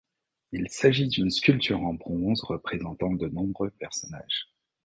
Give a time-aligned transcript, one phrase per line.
[0.51, 4.47] Il s'agit d'une sculpture en bronze représentant de nombreux personnages.